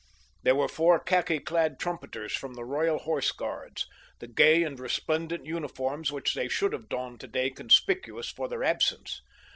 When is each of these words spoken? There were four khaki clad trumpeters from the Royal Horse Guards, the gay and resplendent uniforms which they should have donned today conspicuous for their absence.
There 0.41 0.55
were 0.55 0.67
four 0.67 0.99
khaki 0.99 1.37
clad 1.37 1.79
trumpeters 1.79 2.33
from 2.33 2.55
the 2.55 2.65
Royal 2.65 2.97
Horse 2.97 3.31
Guards, 3.31 3.85
the 4.17 4.25
gay 4.25 4.63
and 4.63 4.79
resplendent 4.79 5.45
uniforms 5.45 6.11
which 6.11 6.33
they 6.33 6.47
should 6.47 6.73
have 6.73 6.89
donned 6.89 7.19
today 7.19 7.51
conspicuous 7.51 8.27
for 8.31 8.47
their 8.49 8.63
absence. 8.63 9.21